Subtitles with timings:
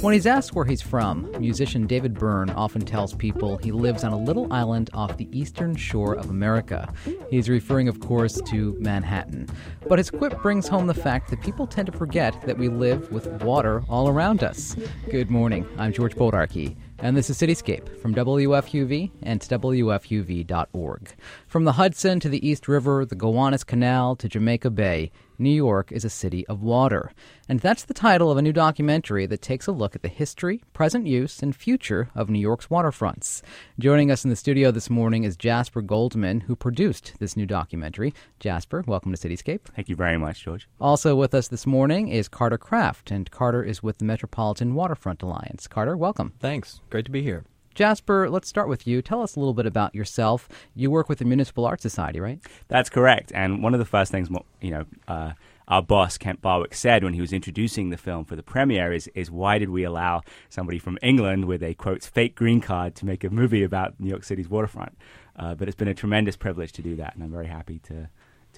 [0.00, 4.12] When he's asked where he's from, musician David Byrne often tells people he lives on
[4.12, 6.90] a little island off the eastern shore of America.
[7.28, 9.46] He's referring, of course, to Manhattan.
[9.86, 13.12] But his quip brings home the fact that people tend to forget that we live
[13.12, 14.74] with water all around us.
[15.10, 15.66] Good morning.
[15.76, 16.76] I'm George Bodarky.
[17.00, 21.14] And this is Cityscape from WFUV and WFUV.org.
[21.46, 25.10] From the Hudson to the East River, the Gowanus Canal to Jamaica Bay,
[25.40, 27.12] New York is a city of water.
[27.48, 30.62] And that's the title of a new documentary that takes a look at the history,
[30.74, 33.40] present use, and future of New York's waterfronts.
[33.78, 38.12] Joining us in the studio this morning is Jasper Goldman, who produced this new documentary.
[38.38, 39.62] Jasper, welcome to Cityscape.
[39.74, 40.68] Thank you very much, George.
[40.78, 45.22] Also with us this morning is Carter Craft, and Carter is with the Metropolitan Waterfront
[45.22, 45.66] Alliance.
[45.66, 46.34] Carter, welcome.
[46.38, 46.82] Thanks.
[46.90, 47.44] Great to be here.
[47.74, 49.00] Jasper, let's start with you.
[49.00, 50.48] Tell us a little bit about yourself.
[50.74, 52.40] You work with the Municipal Art Society, right?
[52.68, 53.32] That's correct.
[53.34, 54.28] And one of the first things,
[54.60, 55.32] you know, uh,
[55.68, 59.08] our boss Kent Barwick said when he was introducing the film for the premiere is,
[59.14, 63.06] is why did we allow somebody from England with a quote fake green card to
[63.06, 64.98] make a movie about New York City's waterfront?
[65.36, 68.08] Uh, but it's been a tremendous privilege to do that, and I'm very happy to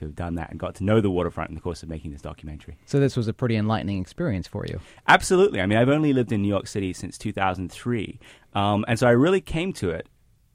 [0.03, 2.13] to have done that and got to know the waterfront in the course of making
[2.13, 2.77] this documentary.
[2.87, 4.81] So this was a pretty enlightening experience for you.
[5.09, 5.61] Absolutely.
[5.61, 8.21] I mean, I've only lived in New York City since 2003,
[8.55, 10.09] um, and so I really came to it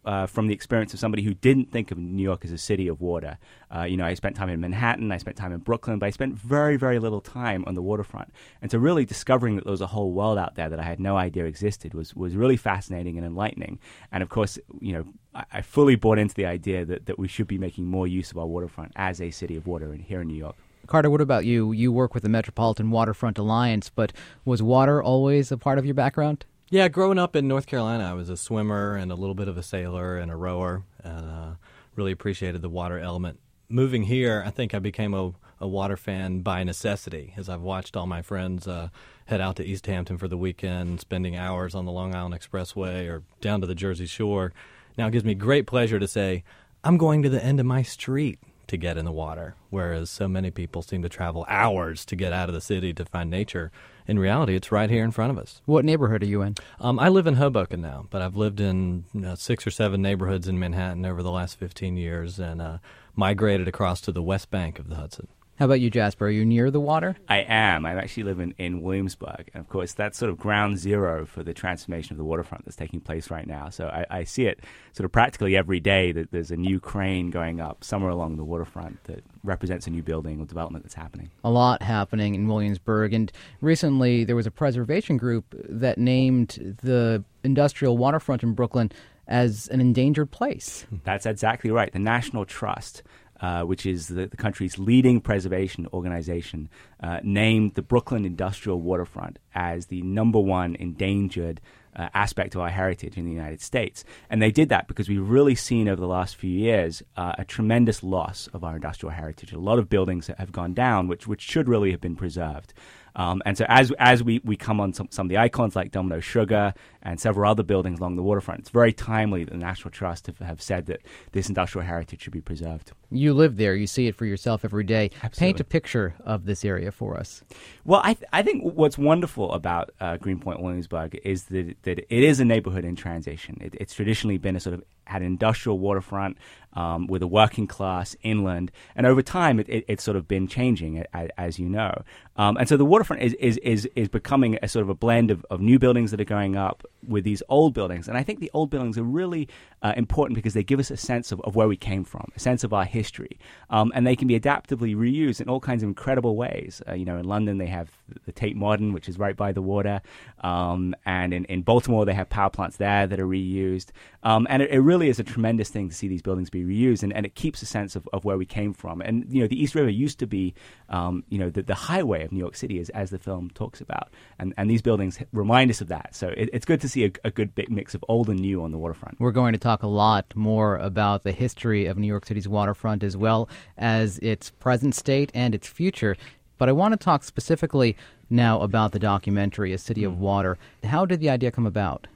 [0.08, 2.88] uh, from the experience of somebody who didn't think of New York as a city
[2.88, 3.38] of water.
[3.76, 6.12] Uh, you know, I spent time in Manhattan, I spent time in Brooklyn, but I
[6.12, 8.34] spent very, very little time on the waterfront.
[8.62, 11.02] And so, really discovering that there was a whole world out there that I had
[11.02, 13.80] no idea existed was was really fascinating and enlightening.
[14.14, 17.28] And of course, you know, I, I fully bought into the idea that that we
[17.28, 20.22] should be making more use of our waterfront as a city of water in, here
[20.22, 20.56] in New York.
[20.88, 21.74] Carter, what about you?
[21.74, 24.14] You work with the Metropolitan Waterfront Alliance, but
[24.46, 26.46] was water always a part of your background?
[26.70, 29.58] Yeah, growing up in North Carolina, I was a swimmer and a little bit of
[29.58, 31.52] a sailor and a rower, and uh,
[31.96, 33.40] really appreciated the water element.
[33.70, 37.95] Moving here, I think I became a, a water fan by necessity, as I've watched
[37.95, 38.90] all my friends uh,
[39.28, 43.10] head out to East Hampton for the weekend, spending hours on the Long Island Expressway
[43.10, 44.52] or down to the Jersey Shore.
[44.98, 46.44] Now it gives me great pleasure to say,
[46.84, 50.28] I'm going to the end of my street to get in the water, whereas so
[50.28, 53.72] many people seem to travel hours to get out of the city to find nature
[54.08, 55.61] in reality, it's right here in front of us.
[55.66, 56.55] What neighborhood are you in?
[56.80, 60.02] Um, I live in Hoboken now, but I've lived in you know, six or seven
[60.02, 62.78] neighborhoods in Manhattan over the last 15 years and uh,
[63.16, 65.28] migrated across to the west bank of the Hudson.
[65.58, 66.28] How about you, Jasper?
[66.28, 67.16] Are you near the water?
[67.28, 67.84] I am.
[67.88, 69.50] I'm actually live in, in Williamsburg.
[69.56, 72.76] And of course, that's sort of ground zero for the transformation of the waterfront that's
[72.76, 73.70] taking place right now.
[73.70, 74.60] So I, I see it
[74.94, 78.44] sort of practically every day that there's a new crane going up somewhere along the
[78.44, 81.32] waterfront that represents a new building or development that's happening.
[81.44, 83.16] A lot happening in Williamsburg.
[83.16, 88.92] And recently, there was a preservation group that named the industrial waterfront in Brooklyn
[89.28, 90.86] as an endangered place.
[91.04, 91.92] That's exactly right.
[91.92, 93.04] The National Trust
[93.42, 96.70] uh, which is the, the, country's leading preservation organization,
[97.02, 101.61] uh, named the Brooklyn Industrial Waterfront as the number one endangered
[101.95, 104.05] uh, aspect of our heritage in the United States.
[104.30, 107.45] And they did that because we've really seen over the last few years uh, a
[107.45, 109.52] tremendous loss of our industrial heritage.
[109.52, 112.73] A lot of buildings have gone down, which, which should really have been preserved.
[113.17, 115.92] Um, and so as as we, we come on some, some of the icons like
[115.92, 119.92] Domino Sugar and several other buildings along the waterfront, it's very timely that the National
[119.92, 121.02] Trust have, have said that
[121.32, 122.92] this industrial heritage should be preserved.
[123.10, 125.10] You live there, you see it for yourself every day.
[125.23, 125.54] Absolutely.
[125.54, 127.42] Paint a picture of this area for us.
[127.86, 132.24] Well, I, th- I think what's wonderful about uh, Greenpoint Williamsburg is that, that it
[132.24, 133.57] is a neighborhood in transition.
[133.62, 136.38] It, it's traditionally been a sort of had an industrial waterfront
[136.74, 140.48] um, with a working class inland, and over time it, it, it's sort of been
[140.48, 142.04] changing, as, as you know.
[142.36, 145.31] Um, and so the waterfront is, is, is, is becoming a sort of a blend
[145.31, 148.07] of, of new buildings that are going up with these old buildings.
[148.07, 149.48] And I think the old buildings are really
[149.81, 152.40] uh, important because they give us a sense of, of where we came from, a
[152.40, 153.40] sense of our history.
[153.69, 156.81] Um, and they can be adaptively reused in all kinds of incredible ways.
[156.88, 157.90] Uh, you know, in London, they have
[158.25, 160.01] the Tate Modern, which is right by the water.
[160.42, 163.90] Um, and in, in Baltimore, they have power plants there that are reused.
[164.24, 166.63] Um, and it, it really really is a tremendous thing to see these buildings be
[166.63, 169.00] reused, and, and it keeps a sense of, of where we came from.
[169.02, 170.56] And you know, the East River used to be,
[170.90, 173.80] um, you know, the, the highway of New York City, as, as the film talks
[173.80, 174.10] about,
[174.40, 176.16] and and these buildings remind us of that.
[176.16, 178.64] So it, it's good to see a, a good big mix of old and new
[178.64, 179.20] on the waterfront.
[179.20, 183.04] We're going to talk a lot more about the history of New York City's waterfront
[183.04, 186.18] as well as its present state and its future.
[186.58, 187.96] But I want to talk specifically
[188.30, 190.18] now about the documentary, A City of mm.
[190.18, 190.58] Water.
[190.84, 192.08] How did the idea come about?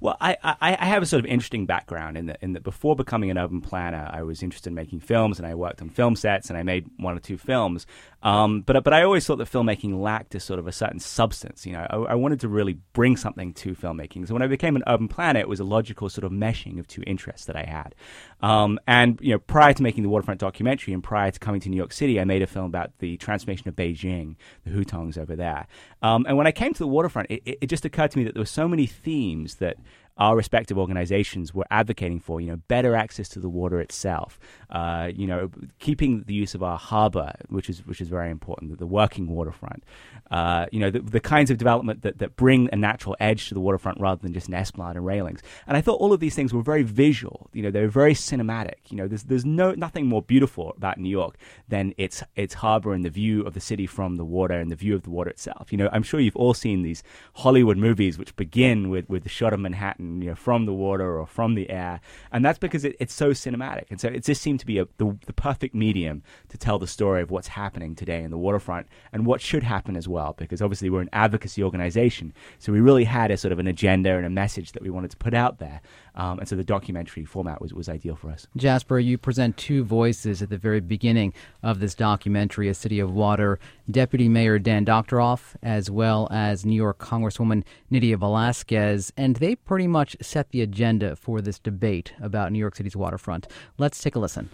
[0.00, 3.30] Well, I, I, I, have a sort of interesting background in that in before becoming
[3.30, 6.48] an urban planner, I was interested in making films, and I worked on film sets,
[6.48, 7.86] and I made one or two films.
[8.22, 11.64] Um, but but I always thought that filmmaking lacked a sort of a certain substance.
[11.66, 14.26] You know, I, I, wanted to really bring something to filmmaking.
[14.26, 16.88] So when I became an urban planner, it was a logical sort of meshing of
[16.88, 17.94] two interests that I had.
[18.40, 21.68] Um, and you know, prior to making the waterfront documentary, and prior to coming to
[21.68, 25.36] New York City, I made a film about the transformation of Beijing, the Hutongs over
[25.36, 25.66] there.
[26.02, 28.34] Um, and when I came to the waterfront, it, it just occurred to me that
[28.34, 29.76] there were so many themes that that
[30.18, 34.38] our respective organizations were advocating for, you know, better access to the water itself,
[34.70, 38.78] uh, you know, keeping the use of our harbor, which is which is very important,
[38.78, 39.84] the working waterfront,
[40.30, 43.54] uh, you know, the, the, kinds of development that, that bring a natural edge to
[43.54, 45.42] the waterfront rather than just an esplanade and railings.
[45.66, 48.14] And I thought all of these things were very visual, you know, they were very
[48.14, 48.76] cinematic.
[48.88, 51.36] You know, there's there's no nothing more beautiful about New York
[51.68, 54.76] than its its harbor and the view of the city from the water and the
[54.76, 55.70] view of the water itself.
[55.72, 57.02] You know, I'm sure you've all seen these
[57.34, 61.18] Hollywood movies which begin with with the shot of Manhattan you know, from the water
[61.18, 62.00] or from the air,
[62.32, 63.84] and that's because it, it's so cinematic.
[63.90, 66.86] And so it just seemed to be a, the, the perfect medium to tell the
[66.86, 70.34] story of what's happening today in the waterfront and what should happen as well.
[70.36, 74.16] Because obviously we're an advocacy organization, so we really had a sort of an agenda
[74.16, 75.80] and a message that we wanted to put out there.
[76.16, 78.46] Um, and so the documentary format was, was ideal for us.
[78.56, 83.12] Jasper, you present two voices at the very beginning of this documentary, A City of
[83.12, 83.58] Water,
[83.90, 89.86] Deputy Mayor Dan Doctoroff, as well as New York Congresswoman Nydia Velázquez, and they pretty
[89.86, 93.46] much set the agenda for this debate about New York City's waterfront.
[93.76, 94.48] Let's take a listen.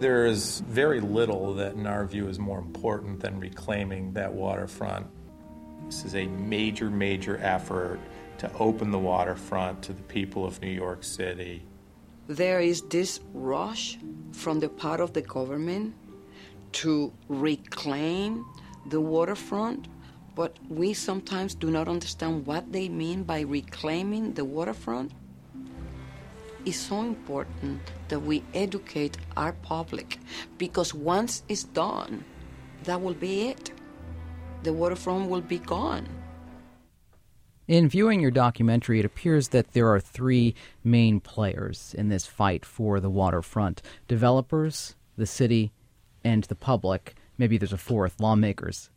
[0.00, 5.06] There is very little that, in our view, is more important than reclaiming that waterfront.
[5.86, 8.00] This is a major, major effort
[8.40, 11.62] to open the waterfront to the people of New York City.
[12.26, 13.98] There is this rush
[14.32, 15.94] from the part of the government
[16.72, 18.46] to reclaim
[18.86, 19.88] the waterfront,
[20.34, 25.12] but we sometimes do not understand what they mean by reclaiming the waterfront.
[26.64, 30.18] It's so important that we educate our public
[30.56, 32.24] because once it's done,
[32.84, 33.72] that will be it.
[34.62, 36.06] The waterfront will be gone.
[37.70, 42.64] In viewing your documentary, it appears that there are three main players in this fight
[42.64, 45.70] for the waterfront developers, the city,
[46.24, 47.14] and the public.
[47.38, 48.90] Maybe there's a fourth lawmakers.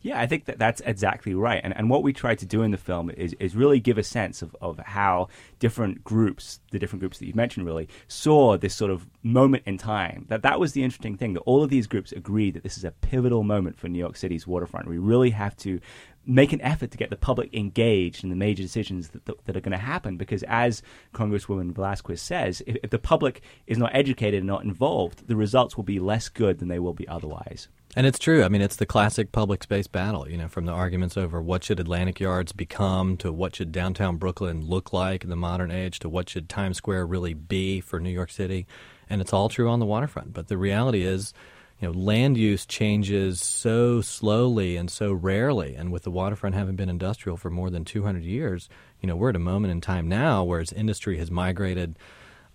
[0.00, 1.60] Yeah, I think that that's exactly right.
[1.64, 4.04] And, and what we tried to do in the film is, is really give a
[4.04, 5.26] sense of, of how
[5.58, 9.76] different groups, the different groups that you've mentioned, really saw this sort of moment in
[9.76, 10.24] time.
[10.28, 12.84] That that was the interesting thing, that all of these groups agreed that this is
[12.84, 14.86] a pivotal moment for New York City's waterfront.
[14.86, 15.80] We really have to
[16.28, 19.56] make an effort to get the public engaged in the major decisions that, that, that
[19.56, 20.16] are going to happen.
[20.16, 20.82] Because as
[21.14, 25.76] Congresswoman Velázquez says, if, if the public is not educated and not involved, the results
[25.76, 27.68] will be less good than they will be otherwise.
[27.96, 28.44] And it's true.
[28.44, 31.64] I mean, it's the classic public space battle, you know, from the arguments over what
[31.64, 35.98] should Atlantic Yards become to what should downtown Brooklyn look like in the modern age
[36.00, 38.66] to what should Times Square really be for New York City.
[39.08, 40.34] And it's all true on the waterfront.
[40.34, 41.32] But the reality is,
[41.80, 45.76] you know, land use changes so slowly and so rarely.
[45.76, 48.68] And with the waterfront having been industrial for more than 200 years,
[49.00, 51.96] you know, we're at a moment in time now where its industry has migrated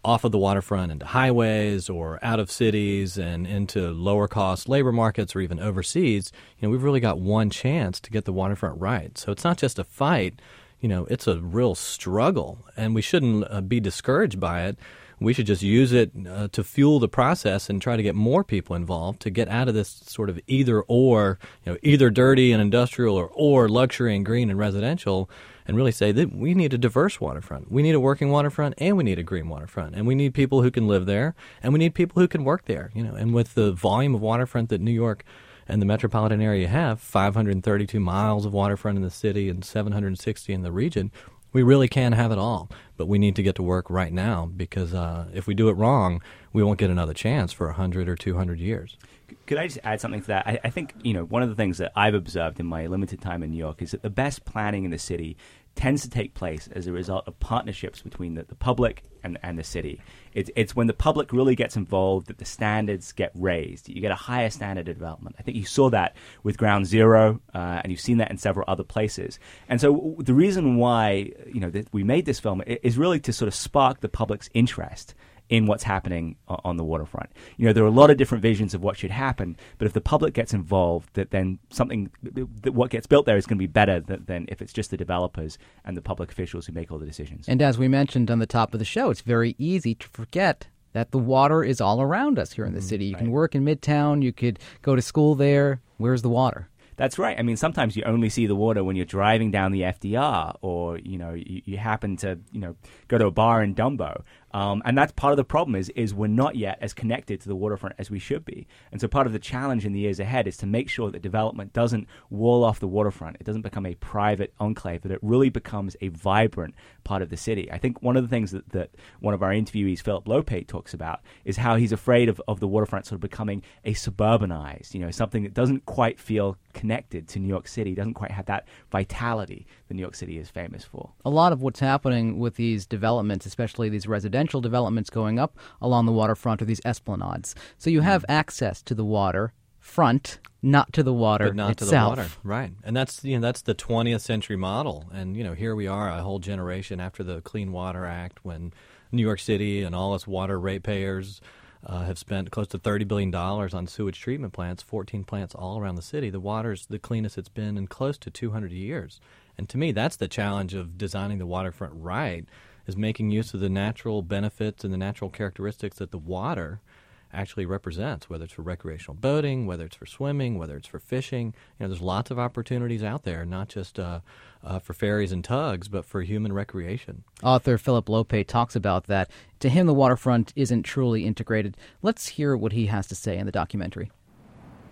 [0.05, 4.91] off of the waterfront into highways or out of cities and into lower cost labor
[4.91, 6.33] markets or even overseas.
[6.59, 9.17] You know, we've really got one chance to get the waterfront right.
[9.17, 10.41] So it's not just a fight,
[10.81, 12.57] you know, it's a real struggle.
[12.75, 14.77] And we shouldn't uh, be discouraged by it
[15.23, 18.43] we should just use it uh, to fuel the process and try to get more
[18.43, 22.51] people involved to get out of this sort of either or, you know, either dirty
[22.51, 25.29] and industrial or, or luxury and green and residential,
[25.67, 27.71] and really say that we need a diverse waterfront.
[27.71, 29.95] We need a working waterfront and we need a green waterfront.
[29.95, 32.65] And we need people who can live there and we need people who can work
[32.65, 33.15] there, you know.
[33.15, 35.23] And with the volume of waterfront that New York
[35.67, 40.61] and the metropolitan area have 532 miles of waterfront in the city and 760 in
[40.61, 41.11] the region
[41.53, 44.47] we really can have it all, but we need to get to work right now
[44.57, 48.15] because uh, if we do it wrong, we won't get another chance for 100 or
[48.15, 48.97] 200 years.
[49.45, 50.47] Could I just add something to that?
[50.47, 53.21] I, I, think, you know, one of the things that I've observed in my limited
[53.21, 55.37] time in New York is that the best planning in the city
[55.75, 59.57] tends to take place as a result of partnerships between the, the public and, and
[59.57, 60.01] the city.
[60.33, 63.89] It's, it's when the public really gets involved that the standards get raised.
[63.89, 65.35] You get a higher standard of development.
[65.39, 68.65] I think you saw that with Ground Zero, uh, and you've seen that in several
[68.67, 69.39] other places.
[69.69, 73.33] And so the reason why you know that we made this film is really to
[73.33, 75.15] sort of spark the public's interest
[75.53, 77.29] in what's happening on the waterfront.
[77.57, 79.93] You know, there are a lot of different visions of what should happen, but if
[79.93, 83.61] the public gets involved, that then something that what gets built there is going to
[83.61, 86.91] be better than, than if it's just the developers and the public officials who make
[86.91, 87.47] all the decisions.
[87.47, 90.69] And as we mentioned on the top of the show, it's very easy to forget
[90.93, 93.05] that the water is all around us here in the mm, city.
[93.05, 93.19] You right.
[93.19, 95.81] can work in Midtown, you could go to school there.
[95.97, 96.67] Where's the water?
[96.95, 97.37] That's right.
[97.37, 100.99] I mean, sometimes you only see the water when you're driving down the FDR, or
[100.99, 102.75] you know, you, you happen to you know
[103.07, 104.23] go to a bar in Dumbo.
[104.53, 107.47] Um, and that's part of the problem is is we're not yet as connected to
[107.47, 108.67] the waterfront as we should be.
[108.91, 111.21] And so part of the challenge in the years ahead is to make sure that
[111.21, 113.37] development doesn't wall off the waterfront.
[113.39, 117.37] It doesn't become a private enclave, that it really becomes a vibrant part of the
[117.37, 117.71] city.
[117.71, 120.93] I think one of the things that, that one of our interviewees, Philip Lopate, talks
[120.93, 124.99] about is how he's afraid of, of the waterfront sort of becoming a suburbanized, you
[124.99, 128.67] know, something that doesn't quite feel connected to New York City, doesn't quite have that
[128.91, 131.11] vitality that New York City is famous for.
[131.25, 136.05] A lot of what's happening with these developments, especially these residential developments going up along
[136.05, 137.55] the waterfront, are these esplanades.
[137.77, 142.15] So you have access to the water front, not to the water but not itself.
[142.15, 142.71] to the water, right?
[142.83, 145.05] And that's you know that's the 20th century model.
[145.13, 148.73] And you know here we are, a whole generation after the Clean Water Act, when
[149.11, 151.41] New York City and all its water ratepayers
[151.85, 155.95] uh, have spent close to $30 billion on sewage treatment plants, 14 plants all around
[155.95, 156.29] the city.
[156.29, 159.19] The water's the cleanest it's been in close to 200 years.
[159.57, 162.45] And to me, that's the challenge of designing the waterfront right,
[162.87, 166.79] is making use of the natural benefits and the natural characteristics that the water–
[167.33, 171.47] actually represents, whether it's for recreational boating, whether it's for swimming, whether it's for fishing.
[171.79, 174.19] You know, there's lots of opportunities out there, not just uh,
[174.63, 177.23] uh, for ferries and tugs, but for human recreation.
[177.41, 179.29] Author Philip Lopate talks about that.
[179.59, 181.75] To him, the waterfront isn't truly integrated.
[182.01, 184.11] Let's hear what he has to say in the documentary.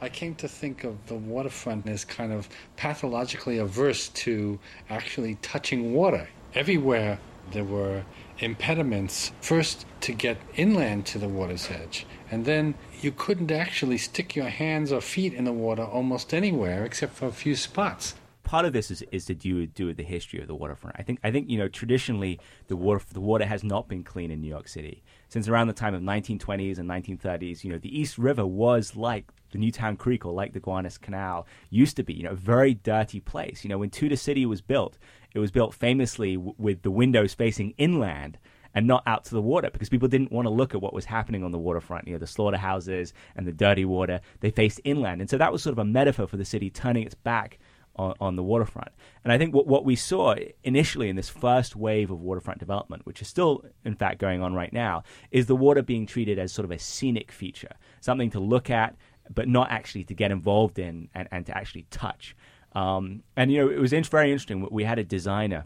[0.04, 5.94] I came to think of the waterfront as kind of pathologically averse to actually touching
[5.94, 6.28] water.
[6.56, 7.20] Everywhere
[7.52, 8.04] there were
[8.40, 14.36] impediments, first to get inland to the water's edge, and then you couldn't actually stick
[14.36, 18.16] your hands or feet in the water almost anywhere except for a few spots
[18.52, 20.98] part of this is, is to do, do with the history of the waterfront.
[21.00, 24.30] I think I think you know traditionally the water the water has not been clean
[24.30, 27.64] in New York City since around the time of 1920s and 1930s.
[27.64, 31.48] You know the East River was like the Newtown Creek or like the Gowanus Canal
[31.70, 32.14] used to be.
[32.14, 33.64] You know a very dirty place.
[33.64, 34.98] You know when Tudor City was built,
[35.34, 38.38] it was built famously w- with the windows facing inland
[38.74, 41.06] and not out to the water because people didn't want to look at what was
[41.06, 44.22] happening on the waterfront, you know, the slaughterhouses and the dirty water.
[44.40, 45.22] They faced inland.
[45.22, 47.60] And so that was sort of a metaphor for the city turning its back
[47.96, 48.90] on, on the waterfront.
[49.24, 53.06] And I think what, what we saw initially in this first wave of waterfront development,
[53.06, 56.52] which is still, in fact, going on right now, is the water being treated as
[56.52, 58.96] sort of a scenic feature, something to look at,
[59.34, 62.36] but not actually to get involved in and, and to actually touch.
[62.74, 64.68] Um, and, you know, it was very interesting.
[64.72, 65.66] We had a designer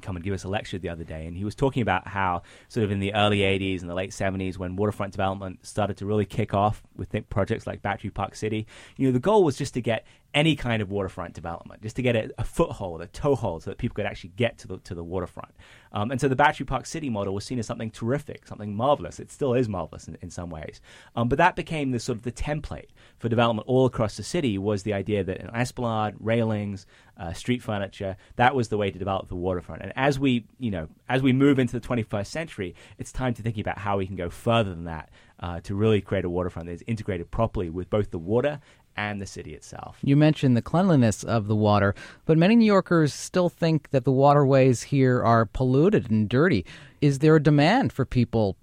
[0.00, 2.42] come and give us a lecture the other day, and he was talking about how,
[2.68, 6.06] sort of in the early 80s and the late 70s, when waterfront development started to
[6.06, 8.66] really kick off with projects like Battery Park City,
[8.96, 12.02] you know, the goal was just to get any kind of waterfront development, just to
[12.02, 14.94] get a, a, foothold, a toehold, so that people could actually get to the to
[14.94, 15.52] the waterfront.
[15.92, 19.18] Um, and so the Battery Park City model was seen as something terrific, something marvelous.
[19.18, 20.80] It still is marvelous in, in some ways,
[21.16, 24.56] um, but that became the sort of the template for development all across the city.
[24.56, 26.86] Was the idea that an esplanade, railings,
[27.20, 29.82] uh, street furniture, that was the way to develop the waterfront.
[29.82, 33.42] And as we, you know, as we move into the 21st century, it's time to
[33.42, 36.66] think about how we can go further than that uh, to really create a waterfront
[36.66, 38.60] that is integrated properly with both the water
[38.96, 39.98] and the city itself.
[40.02, 41.94] You mentioned the cleanliness of the water,
[42.26, 46.66] but many New Yorkers still think that the waterways here are polluted and dirty.
[47.00, 48.56] Is there a demand for people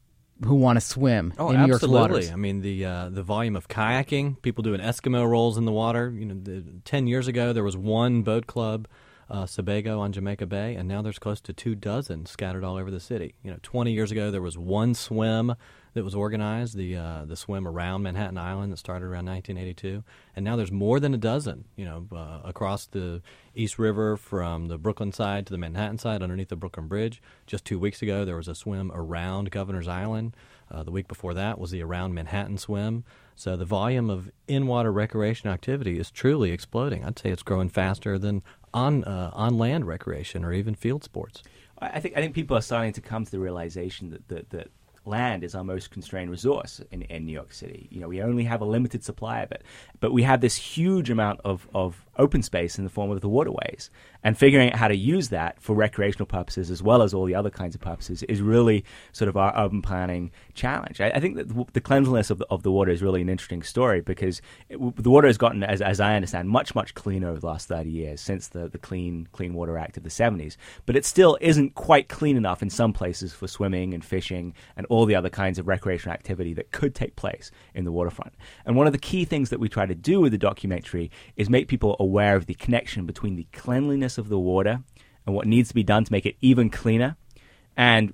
[0.46, 2.12] who want to swim oh, in New York's absolutely.
[2.12, 2.31] waters?
[2.31, 6.13] I mean, the uh, the volume of kayaking, people doing Eskimo rolls in the water.
[6.15, 8.88] You know, the, ten years ago there was one boat club,
[9.29, 12.91] uh, Sebago on Jamaica Bay, and now there's close to two dozen scattered all over
[12.91, 13.34] the city.
[13.41, 15.55] You know, twenty years ago there was one swim
[15.97, 20.03] that was organized, the uh, the swim around Manhattan Island that started around 1982,
[20.35, 21.65] and now there's more than a dozen.
[21.75, 23.23] You know, uh, across the
[23.55, 27.19] East River from the Brooklyn side to the Manhattan side, underneath the Brooklyn Bridge.
[27.47, 30.35] Just two weeks ago, there was a swim around Governor's Island.
[30.69, 33.03] Uh, the week before that was the around Manhattan swim.
[33.35, 37.03] So the volume of in-water recreation activity is truly exploding.
[37.03, 41.41] I'd say it's growing faster than on uh, on land recreation or even field sports.
[41.79, 44.71] I think I think people are starting to come to the realization that that, that
[45.07, 47.87] land is our most constrained resource in, in New York City.
[47.91, 49.63] You know, we only have a limited supply of it,
[49.99, 53.29] but we have this huge amount of, of open space in the form of the
[53.29, 53.89] waterways.
[54.24, 57.36] And figuring out how to use that for recreational purposes as well as all the
[57.36, 61.00] other kinds of purposes is really sort of our urban planning challenge.
[61.00, 63.63] I, I think that the cleanliness of the, of the water is really an interesting
[63.63, 67.39] story because it, the water has gotten, as, as I understand, much, much cleaner over
[67.39, 70.57] the last 30 years since the, the Clean, Clean Water Act of the 70s.
[70.86, 74.86] But it still isn't quite clean enough in some places for swimming and fishing and
[74.88, 78.33] all the other kinds of recreational activity that could take place in the waterfront.
[78.65, 81.50] And one of the key things that we try to do with the documentary is
[81.50, 84.81] make people aware of the connection between the cleanliness of the water
[85.25, 87.15] and what needs to be done to make it even cleaner
[87.75, 88.13] and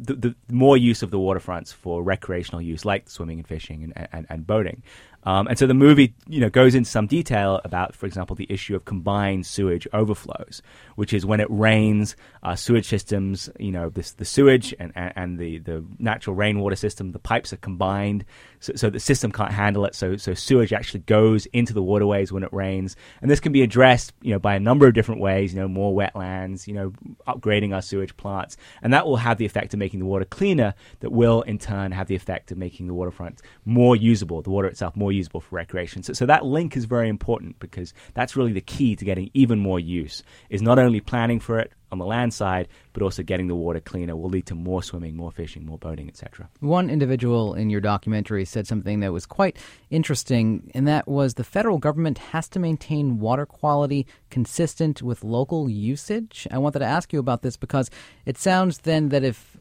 [0.00, 4.08] the, the more use of the waterfronts for recreational use, like swimming and fishing and,
[4.12, 4.82] and, and boating.
[5.24, 8.46] Um, and so the movie, you know, goes into some detail about, for example, the
[8.48, 10.62] issue of combined sewage overflows,
[10.94, 12.14] which is when it rains,
[12.44, 16.76] uh, sewage systems, you know, this, the sewage and, and, and, the, the natural rainwater
[16.76, 18.24] system, the pipes are combined,
[18.60, 19.94] so, so, the system can't handle it.
[19.94, 23.62] So, so sewage actually goes into the waterways when it rains, and this can be
[23.62, 25.54] addressed, you know, by a number of different ways.
[25.54, 26.92] You know, more wetlands, you know,
[27.26, 30.74] upgrading our sewage plants, and that will have the effect of making the water cleaner.
[31.00, 34.68] That will in turn have the effect of making the waterfront more usable, the water
[34.68, 36.02] itself more usable for recreation.
[36.02, 39.58] So, so that link is very important because that's really the key to getting even
[39.58, 40.22] more use.
[40.50, 43.80] Is not only planning for it, on the land side, but also getting the water
[43.80, 46.48] cleaner will lead to more swimming, more fishing, more boating, etc.
[46.60, 49.56] One individual in your documentary said something that was quite
[49.90, 55.68] interesting, and that was the federal government has to maintain water quality consistent with local
[55.68, 56.46] usage.
[56.50, 57.90] I wanted to ask you about this because
[58.26, 59.56] it sounds then that if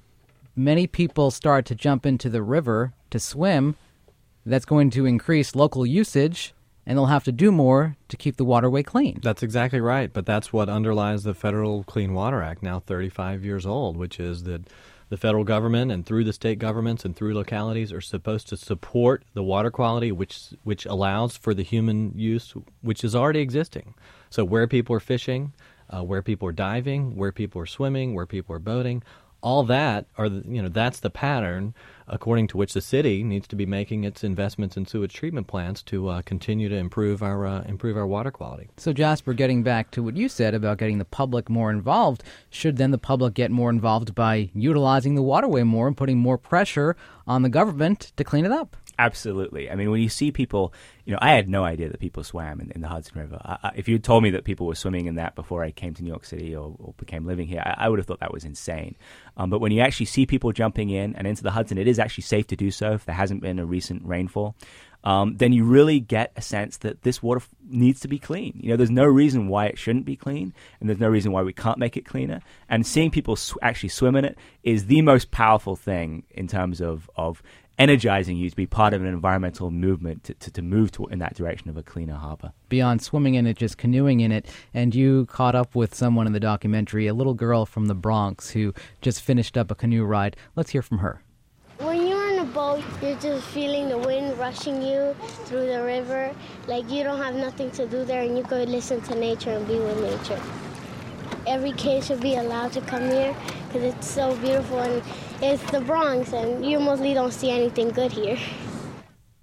[0.55, 3.75] many people start to jump into the river to swim,
[4.45, 6.53] that's going to increase local usage
[6.87, 9.19] and they'll have to do more to keep the waterway clean.
[9.21, 10.11] That's exactly right.
[10.11, 14.43] But that's what underlies the Federal Clean Water Act, now 35 years old, which is
[14.43, 14.69] that
[15.09, 19.23] the federal government and through the state governments and through localities are supposed to support
[19.33, 23.93] the water quality which which allows for the human use which is already existing.
[24.29, 25.53] So where people are fishing,
[25.89, 29.01] uh, where people are diving, where people are swimming, where people are boating,
[29.41, 31.73] all that are you know that's the pattern
[32.07, 35.81] according to which the city needs to be making its investments in sewage treatment plants
[35.83, 38.69] to uh, continue to improve our uh, improve our water quality.
[38.77, 42.77] So Jasper, getting back to what you said about getting the public more involved, should
[42.77, 46.95] then the public get more involved by utilizing the waterway more and putting more pressure
[47.27, 48.77] on the government to clean it up?
[48.99, 49.69] Absolutely.
[49.69, 50.73] I mean, when you see people,
[51.05, 53.39] you know, I had no idea that people swam in, in the Hudson River.
[53.43, 55.69] I, I, if you had told me that people were swimming in that before I
[55.69, 58.21] came to New York City or, or became living here, I, I, would have thought
[58.21, 58.95] that was insane.
[59.35, 61.99] Um, but when you actually see people jumping in and into the Hudson, it is
[61.99, 64.55] actually safe to do so if there hasn't been a recent rainfall.
[65.03, 68.59] Um, then you really get a sense that this water f- needs to be clean.
[68.59, 71.43] You know, there's no reason why it shouldn't be clean, and there's no reason why
[71.43, 72.41] we can't make it cleaner.
[72.67, 76.81] And seeing people sw- actually swim in it is the most powerful thing in terms
[76.81, 77.43] of, of
[77.77, 81.19] energizing you to be part of an environmental movement to, to, to move to, in
[81.19, 82.51] that direction of a cleaner harbor.
[82.69, 86.33] Beyond swimming in it, just canoeing in it, and you caught up with someone in
[86.33, 90.35] the documentary, a little girl from the Bronx who just finished up a canoe ride.
[90.55, 91.21] Let's hear from her.
[91.79, 95.15] When you're on a boat, you're just feeling the wind rushing you
[95.45, 96.35] through the river.
[96.67, 99.67] Like you don't have nothing to do there, and you could listen to nature and
[99.67, 100.41] be with nature.
[101.45, 103.35] Every kid should be allowed to come here
[103.67, 105.03] because it's so beautiful and
[105.41, 108.37] it's the Bronx, and you mostly don't see anything good here.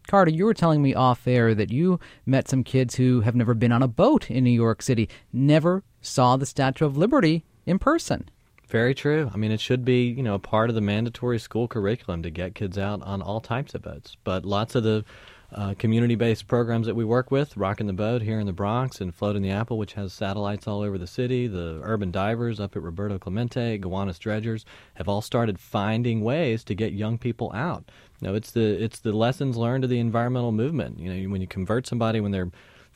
[0.07, 3.55] Carter, you were telling me off air that you met some kids who have never
[3.55, 7.79] been on a boat in New York City, never saw the Statue of Liberty in
[7.79, 8.29] person.
[8.69, 9.31] Very true.
[9.33, 12.31] I mean, it should be, you know, a part of the mandatory school curriculum to
[12.31, 14.17] get kids out on all types of boats.
[14.25, 15.05] But lots of the
[15.53, 19.15] uh, community-based programs that we work with, Rocking the Boat here in the Bronx and
[19.15, 22.83] Floating the Apple, which has satellites all over the city, the Urban Divers up at
[22.83, 27.91] Roberto Clemente, Gowanus Dredgers, have all started finding ways to get young people out.
[28.21, 30.99] You know, it's the it's the lessons learned of the environmental movement.
[30.99, 32.51] You know, when you convert somebody when they're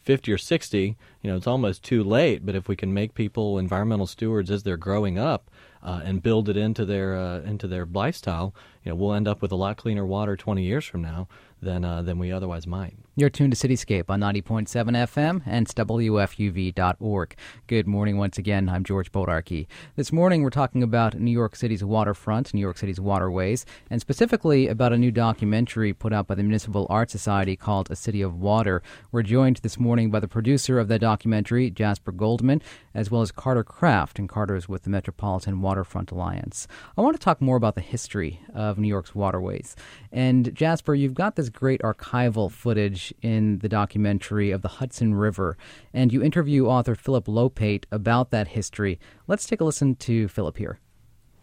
[0.08, 2.46] 50 or 60, you know, it's almost too late.
[2.46, 5.50] But if we can make people environmental stewards as they're growing up
[5.82, 9.42] uh, and build it into their uh, into their lifestyle, you know, we'll end up
[9.42, 11.28] with a lot cleaner water 20 years from now
[11.60, 12.96] than uh, than we otherwise might.
[13.18, 17.34] You're tuned to Cityscape on 90.7 FM and WFUV.org.
[17.66, 18.68] Good morning once again.
[18.68, 19.66] I'm George Bodarky.
[19.96, 24.68] This morning we're talking about New York City's waterfront, New York City's waterways, and specifically
[24.68, 28.38] about a new documentary put out by the Municipal Art Society called A City of
[28.38, 28.84] Water.
[29.10, 32.62] We're joined this morning by the producer of that documentary, Jasper Goldman,
[32.94, 36.68] as well as Carter Craft, and Carter's with the Metropolitan Waterfront Alliance.
[36.96, 39.74] I want to talk more about the history of New York's waterways.
[40.12, 45.56] And Jasper, you've got this great archival footage in the documentary of the Hudson River,
[45.92, 48.98] and you interview author Philip Lopate about that history.
[49.26, 50.78] Let's take a listen to Philip here.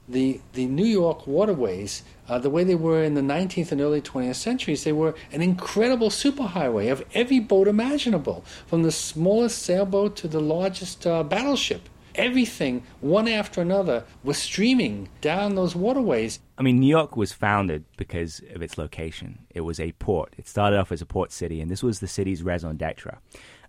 [0.08, 4.02] The, the New York waterways, uh, the way they were in the 19th and early
[4.02, 10.15] 20th centuries, they were an incredible superhighway of every boat imaginable, from the smallest sailboat
[10.18, 16.39] to the largest uh, battleship everything, one after another, was streaming down those waterways.
[16.58, 19.39] I mean, New York was founded because of its location.
[19.49, 20.34] It was a port.
[20.38, 23.19] It started off as a port city, and this was the city's raison d'etre.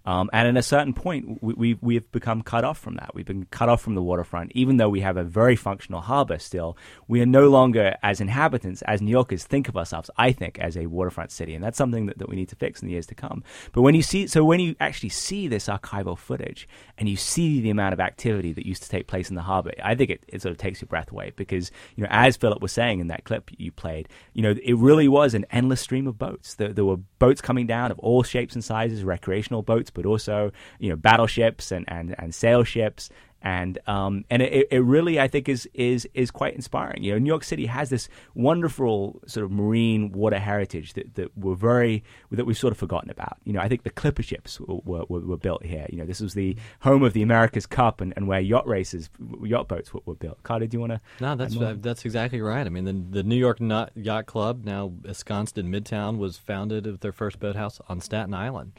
[0.07, 3.15] Um, and at a certain point, we, we, we have become cut off from that.
[3.15, 4.53] We've been cut off from the waterfront.
[4.55, 6.77] Even though we have a very functional harbor still,
[7.09, 10.77] we are no longer, as inhabitants, as New Yorkers, think of ourselves, I think, as
[10.77, 11.55] a waterfront city.
[11.55, 13.43] And that's something that, that we need to fix in the years to come.
[13.73, 17.61] But when you see, so when you actually see this archival footage and you see
[17.61, 20.25] the amount of activity that used to take place in the harbor, I think it,
[20.29, 23.09] it sort of takes your breath away because, you know, as Philip was saying in
[23.09, 26.55] that clip you played, you know, it really was an endless stream of boats.
[26.55, 30.53] There, there were boats coming down of all shapes and sizes, recreational boats, but also
[30.79, 33.11] you know battleships and and and sail ships
[33.47, 37.05] and um, and it, it really I think is is is quite inspiring.
[37.05, 41.37] You know, New York City has this wonderful sort of marine water heritage that, that
[41.39, 43.37] we're very that we've sort of forgotten about.
[43.45, 45.87] You know, I think the clipper ships were, were, were built here.
[45.91, 49.11] You know, this was the home of the America's Cup and, and where yacht races,
[49.45, 50.43] yacht boats were, were built.
[50.43, 51.01] Carter, do you want to?
[51.21, 52.67] No, that's uh, that's exactly right.
[52.67, 56.99] I mean, the, the New York Yacht Club, now ensconced in Midtown, was founded of
[56.99, 58.73] their first boathouse on Staten Island.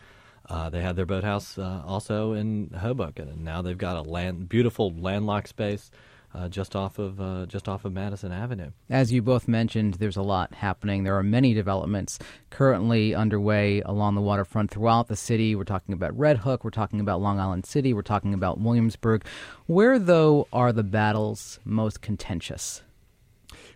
[0.50, 4.48] Uh, they had their boathouse uh, also in Hoboken, and now they've got a land,
[4.48, 5.92] beautiful landlocked space
[6.34, 8.72] uh, just off of uh, just off of Madison Avenue.
[8.90, 11.04] As you both mentioned, there's a lot happening.
[11.04, 15.56] There are many developments currently underway along the waterfront throughout the city.
[15.56, 16.64] We're talking about Red Hook.
[16.64, 17.94] We're talking about Long Island City.
[17.94, 19.26] We're talking about Williamsburg.
[19.66, 22.84] Where though are the battles most contentious?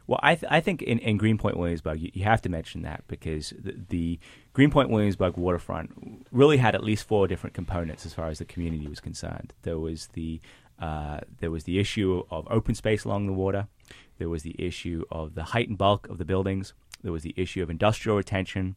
[0.07, 3.03] Well, I, th- I think in, in Greenpoint Williamsburg, you, you, have to mention that
[3.07, 4.19] because the, the
[4.53, 8.87] Greenpoint Williamsburg waterfront really had at least four different components as far as the community
[8.87, 9.53] was concerned.
[9.63, 10.41] There was the
[10.79, 13.67] uh, there was the issue of open space along the water.
[14.17, 16.73] There was the issue of the height and bulk of the buildings.
[17.03, 18.75] There was the issue of industrial retention,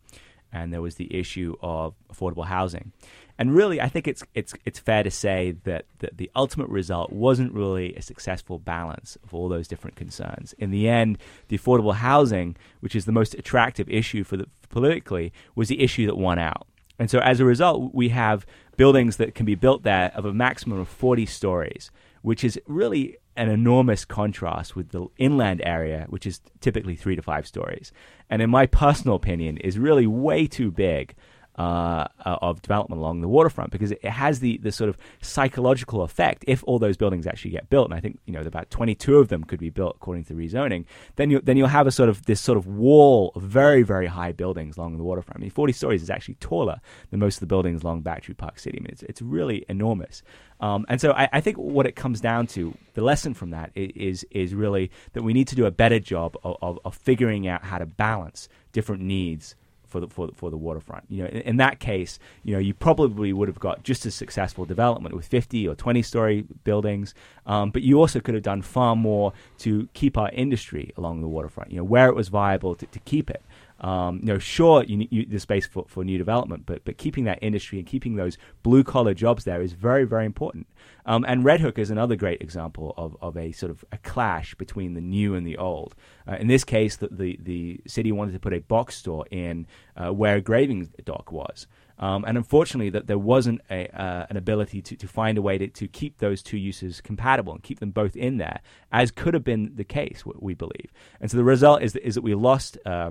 [0.55, 2.93] and there was the issue of affordable housing.
[3.37, 7.11] And really, I think it's it's it's fair to say that, that the ultimate result
[7.11, 10.55] wasn't really a successful balance of all those different concerns.
[10.57, 15.33] In the end, the affordable housing, which is the most attractive issue for the politically,
[15.57, 16.69] was the issue that won out.
[16.97, 20.33] And so, as a result, we have buildings that can be built there of a
[20.33, 21.91] maximum of 40 stories,
[22.23, 27.23] which is really an enormous contrast with the inland area, which is typically three to
[27.23, 27.93] five stories.
[28.31, 31.15] And in my personal opinion, is really way too big
[31.57, 36.03] uh, uh, of development along the waterfront because it has the, the sort of psychological
[36.03, 36.45] effect.
[36.49, 39.29] If all those buildings actually get built and I think you know about 22 of
[39.29, 40.85] them could be built according to the rezoning
[41.17, 44.07] then you then you'll have a sort of this sort of wall of very very
[44.07, 45.39] high buildings along the waterfront.
[45.39, 48.59] I mean 40 stories is actually taller than most of the buildings along Battery Park
[48.59, 48.79] City.
[48.79, 50.23] I mean it's, it's really enormous.
[50.61, 53.71] Um, and so I, I, think what it comes down to the lesson from that
[53.75, 57.47] is is really that we need to do a better job of, of, of figuring
[57.47, 59.57] out how to balance different needs
[59.95, 61.05] for the for, for the waterfront.
[61.09, 64.15] You know, in, in, that case, you know, you probably would have got just as
[64.17, 67.15] successful development with 50 or 20 story buildings,
[67.47, 71.29] um, but you also could have done far more to keep our industry along the
[71.29, 71.71] waterfront.
[71.71, 73.43] You know, where it was viable to, to keep it.
[73.85, 77.39] Um, you know, sure, you the space for, for new development, but but keeping that
[77.43, 80.67] industry and keeping those blue collar jobs there is very very important.
[81.05, 84.55] Um, and Red Hook is another great example of, of a sort of a clash
[84.55, 85.95] between the new and the old.
[86.27, 89.67] Uh, in this case, the, the, the city wanted to put a box store in
[89.97, 91.67] uh, where a graving dock was.
[91.99, 95.59] Um, and unfortunately, that there wasn't a, uh, an ability to, to find a way
[95.59, 99.35] to, to keep those two uses compatible and keep them both in there, as could
[99.35, 100.91] have been the case, we believe.
[101.21, 103.11] And so the result is that, is that we lost uh,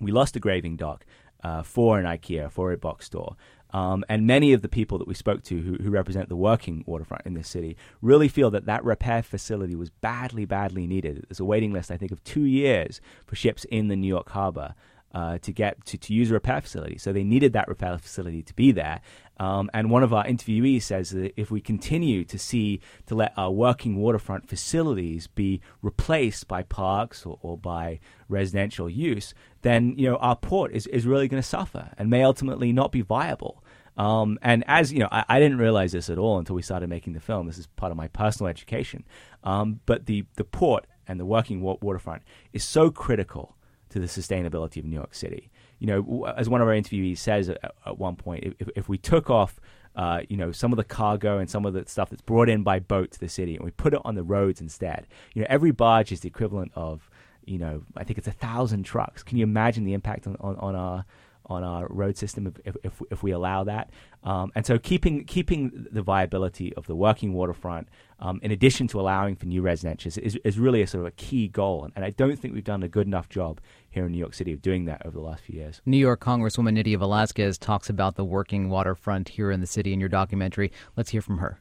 [0.00, 1.04] we lost a graving dock
[1.42, 3.36] uh, for an IKEA for a box store.
[3.70, 6.84] Um, and many of the people that we spoke to who, who, represent the working
[6.86, 11.26] waterfront in this city really feel that that repair facility was badly, badly needed.
[11.28, 14.30] There's a waiting list, I think, of two years for ships in the New York
[14.30, 14.74] harbor.
[15.14, 16.98] Uh, to get to, to use a repair facility.
[16.98, 19.00] So they needed that repair facility to be there.
[19.38, 23.32] Um, and one of our interviewees says that if we continue to see to let
[23.34, 30.10] our working waterfront facilities be replaced by parks or, or by residential use, then you
[30.10, 33.62] know our port is, is really going to suffer and may ultimately not be viable.
[33.96, 36.90] Um, and as you know, I, I, didn't realize this at all until we started
[36.90, 37.46] making the film.
[37.46, 39.04] This is part of my personal education.
[39.42, 43.56] Um, but the the port and the working wa- waterfront is so critical
[43.90, 45.50] to the sustainability of New York City.
[45.78, 48.98] You know, as one of our interviewees says at, at one point, if, if we
[48.98, 49.60] took off
[49.94, 52.62] uh, you know, some of the cargo and some of the stuff that's brought in
[52.62, 55.06] by boat to the city, and we put it on the roads instead.
[55.32, 57.08] You know, every barge is the equivalent of
[57.46, 59.22] you know, I think it's a thousand trucks.
[59.22, 61.04] Can you imagine the impact on, on, on our
[61.48, 63.90] on our road system if, if, if we allow that.
[64.26, 69.00] Um, and so keeping keeping the viability of the working waterfront, um, in addition to
[69.00, 71.88] allowing for new residentials, is, is really a sort of a key goal.
[71.94, 74.52] And I don't think we've done a good enough job here in New York City
[74.52, 75.80] of doing that over the last few years.
[75.86, 80.00] New York Congresswoman Nydia Velázquez talks about the working waterfront here in the city in
[80.00, 80.72] your documentary.
[80.96, 81.60] Let's hear from her.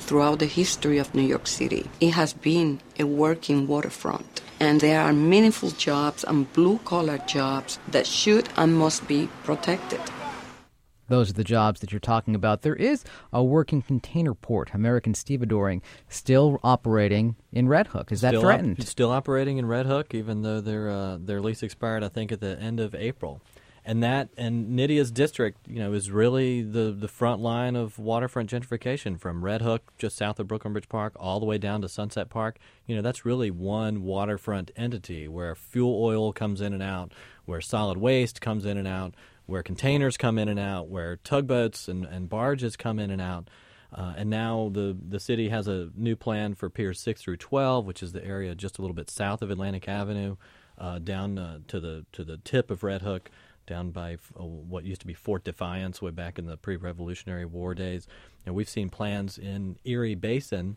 [0.00, 4.42] Throughout the history of New York City, it has been a working waterfront.
[4.58, 10.00] And there are meaningful jobs and blue collar jobs that should and must be protected.
[11.08, 12.62] Those are the jobs that you're talking about.
[12.62, 18.12] There is a working container port, American Stevedoring, still operating in Red Hook.
[18.12, 18.80] Is that still threatened?
[18.80, 22.30] Op- still operating in Red Hook, even though their uh, their lease expired, I think,
[22.30, 23.40] at the end of April.
[23.84, 28.50] And that and Nydia's district, you know, is really the the front line of waterfront
[28.50, 31.88] gentrification from Red Hook, just south of Brooklyn Bridge Park, all the way down to
[31.88, 32.58] Sunset Park.
[32.86, 37.14] You know, that's really one waterfront entity where fuel oil comes in and out,
[37.46, 39.14] where solid waste comes in and out,
[39.48, 43.48] where containers come in and out, where tugboats and, and barges come in and out.
[43.90, 47.86] Uh, and now the, the city has a new plan for Piers 6 through 12,
[47.86, 50.36] which is the area just a little bit south of Atlantic Avenue,
[50.76, 53.30] uh, down uh, to the to the tip of Red Hook,
[53.66, 57.74] down by uh, what used to be Fort Defiance, way back in the pre-Revolutionary War
[57.74, 58.06] days.
[58.44, 60.76] And we've seen plans in Erie Basin,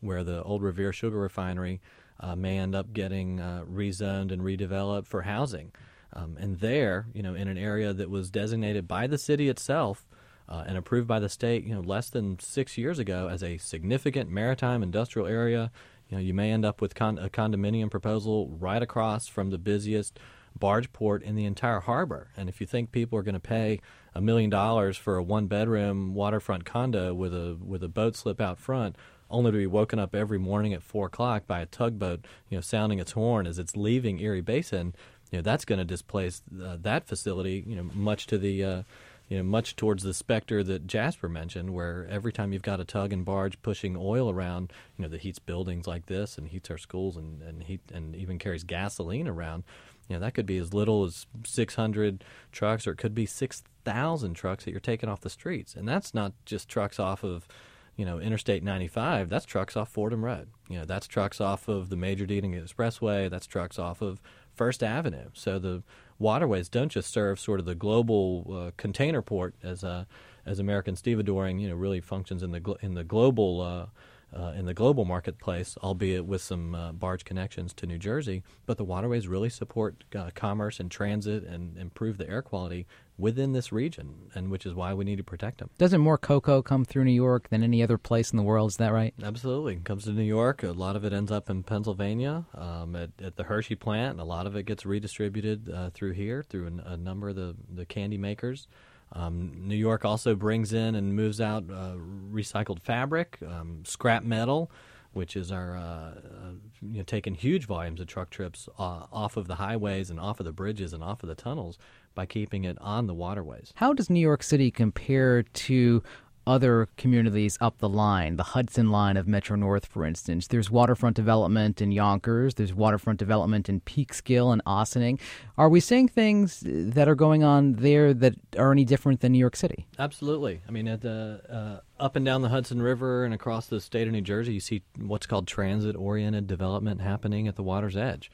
[0.00, 1.82] where the old Revere Sugar Refinery
[2.18, 5.72] uh, may end up getting uh, rezoned and redeveloped for housing.
[6.12, 10.04] Um, and there, you know, in an area that was designated by the city itself
[10.48, 13.58] uh, and approved by the state, you know, less than six years ago as a
[13.58, 15.70] significant maritime industrial area,
[16.08, 19.58] you know, you may end up with con- a condominium proposal right across from the
[19.58, 20.18] busiest
[20.58, 22.28] barge port in the entire harbor.
[22.36, 23.80] And if you think people are going to pay
[24.14, 28.58] a million dollars for a one-bedroom waterfront condo with a with a boat slip out
[28.58, 28.96] front,
[29.30, 32.60] only to be woken up every morning at four o'clock by a tugboat, you know,
[32.60, 34.94] sounding its horn as it's leaving Erie Basin,
[35.32, 37.64] you know that's going to displace uh, that facility.
[37.66, 38.82] You know, much to the uh,
[39.28, 42.84] you know much towards the specter that Jasper mentioned, where every time you've got a
[42.84, 46.70] tug and barge pushing oil around, you know, that heats buildings like this and heats
[46.70, 49.64] our schools and and heat and even carries gasoline around.
[50.08, 54.34] You know, that could be as little as 600 trucks, or it could be 6,000
[54.34, 57.48] trucks that you're taking off the streets, and that's not just trucks off of
[57.96, 60.48] you know, Interstate 95, that's trucks off Fordham Road.
[60.68, 63.28] You know, that's trucks off of the Major Deegan Expressway.
[63.28, 64.20] That's trucks off of
[64.62, 65.28] First Avenue.
[65.32, 65.82] So the
[66.20, 70.04] waterways don't just serve sort of the global uh, container port as uh,
[70.46, 73.86] as American Stevedoring, you know, really functions in the in the global uh,
[74.34, 78.42] uh, in the global marketplace, albeit with some uh, barge connections to New Jersey.
[78.66, 82.86] But the waterways really support uh, commerce and transit and improve the air quality
[83.18, 85.70] within this region, and which is why we need to protect them.
[85.78, 88.70] Doesn't more cocoa come through New York than any other place in the world?
[88.70, 89.14] Is that right?
[89.22, 89.74] Absolutely.
[89.74, 90.62] It comes to New York.
[90.62, 94.20] A lot of it ends up in Pennsylvania um, at, at, the Hershey plant, and
[94.20, 97.54] a lot of it gets redistributed uh, through here through an, a number of the,
[97.72, 98.66] the candy makers.
[99.14, 101.94] Um, New York also brings in and moves out uh,
[102.32, 104.70] recycled fabric, um, scrap metal,
[105.12, 109.36] which is our uh, uh, you know taking huge volumes of truck trips uh, off
[109.36, 111.78] of the highways and off of the bridges and off of the tunnels
[112.14, 113.72] by keeping it on the waterways.
[113.76, 116.02] How does New York City compare to
[116.46, 120.46] other communities up the line, the Hudson line of Metro North, for instance.
[120.46, 125.18] There's waterfront development in Yonkers, there's waterfront development in Peekskill and Ossining.
[125.56, 129.38] Are we seeing things that are going on there that are any different than New
[129.38, 129.86] York City?
[129.98, 130.60] Absolutely.
[130.66, 134.06] I mean, at the, uh, up and down the Hudson River and across the state
[134.06, 138.30] of New Jersey, you see what's called transit oriented development happening at the water's edge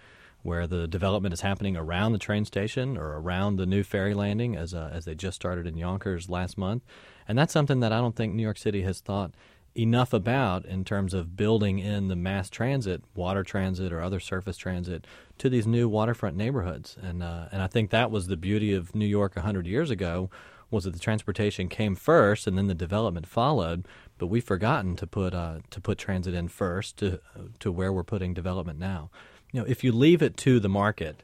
[0.48, 4.56] where the development is happening around the train station or around the new ferry landing,
[4.56, 6.82] as uh, as they just started in Yonkers last month,
[7.28, 9.32] and that's something that I don't think New York City has thought
[9.78, 14.56] enough about in terms of building in the mass transit, water transit, or other surface
[14.56, 15.06] transit
[15.38, 16.96] to these new waterfront neighborhoods.
[17.00, 20.30] And uh, and I think that was the beauty of New York hundred years ago
[20.70, 23.86] was that the transportation came first and then the development followed.
[24.18, 27.20] But we've forgotten to put uh, to put transit in first to
[27.60, 29.10] to where we're putting development now
[29.52, 31.22] you know, if you leave it to the market,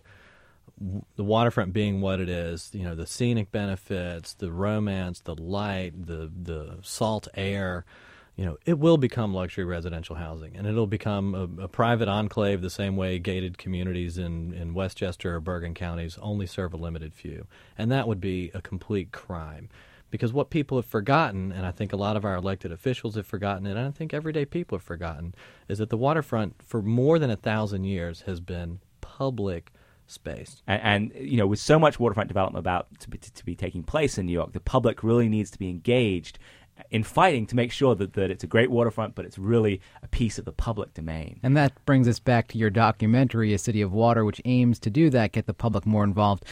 [1.17, 6.07] the waterfront being what it is, you know, the scenic benefits, the romance, the light,
[6.07, 7.85] the the salt air,
[8.37, 12.61] you know, it will become luxury residential housing, and it'll become a, a private enclave
[12.61, 17.15] the same way gated communities in in Westchester or Bergen counties only serve a limited
[17.15, 17.47] few,
[17.79, 19.69] and that would be a complete crime.
[20.15, 23.27] Because what people have forgotten, and I think a lot of our elected officials have
[23.27, 25.35] forgotten, and I think everyday people have forgotten,
[25.67, 29.73] is that the waterfront for more than a thousand years has been public
[30.07, 30.63] space.
[30.69, 33.83] And, and, you know, with so much waterfront development about to be, to be taking
[33.83, 36.39] place in New York, the public really needs to be engaged
[36.93, 40.07] in fighting to make sure that, that it's a great waterfront, but it's really a
[40.07, 41.41] piece of the public domain.
[41.43, 44.91] And that brings us back to your documentary, A City of Water, which aims to
[44.91, 46.45] do that, get the public more involved.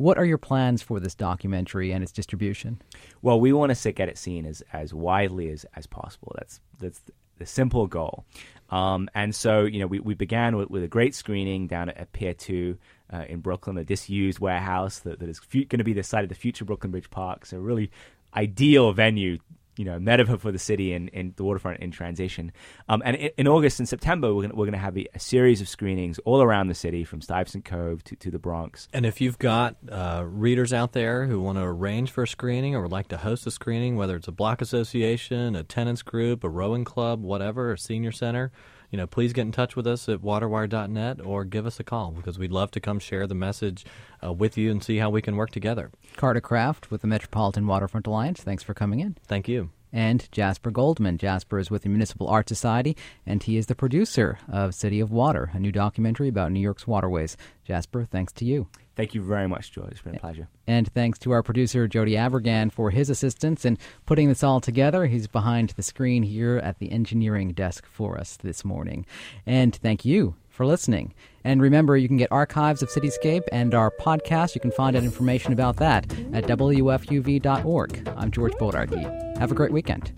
[0.00, 2.80] What are your plans for this documentary and its distribution?
[3.20, 6.32] Well, we want to get it seen as, as widely as, as possible.
[6.38, 7.02] That's that's
[7.36, 8.24] the simple goal.
[8.70, 11.98] Um, and so, you know, we, we began with, with a great screening down at,
[11.98, 12.78] at Pier 2
[13.12, 16.22] uh, in Brooklyn, a disused warehouse that, that is fu- going to be the site
[16.22, 17.44] of the future Brooklyn Bridge Park.
[17.44, 17.90] So, really
[18.34, 19.36] ideal venue
[19.80, 22.52] you know metaphor for the city and, and the waterfront in transition.
[22.90, 25.70] Um, and in, in, August and September, we're going to have a, a, series of
[25.70, 28.88] screenings all around the city, from Stuyvesant Cove to, to the Bronx.
[28.92, 32.74] And if you've got uh, readers out there who want to arrange for a screening
[32.74, 36.44] or would like to host a screening, whether it's a block association, a tenants group,
[36.44, 38.52] a rowing club, whatever, a senior center
[38.90, 42.10] you know, please get in touch with us at waterwire.net or give us a call
[42.10, 43.84] because we'd love to come share the message
[44.24, 45.90] uh, with you and see how we can work together.
[46.16, 49.16] Carter Craft with the Metropolitan Waterfront Alliance, thanks for coming in.
[49.26, 51.18] Thank you and Jasper Goldman.
[51.18, 55.10] Jasper is with the Municipal Art Society, and he is the producer of City of
[55.10, 57.36] Water, a new documentary about New York's waterways.
[57.64, 58.68] Jasper, thanks to you.
[59.00, 59.92] Thank you very much, George.
[59.92, 60.46] It's been a pleasure.
[60.66, 65.06] And thanks to our producer, Jody Abergan, for his assistance in putting this all together.
[65.06, 69.06] He's behind the screen here at the engineering desk for us this morning.
[69.46, 71.14] And thank you for listening.
[71.44, 74.54] And remember, you can get archives of Cityscape and our podcast.
[74.54, 78.08] You can find out information about that at WFUV.org.
[78.18, 79.38] I'm George Bodarky.
[79.38, 80.12] Have a great weekend.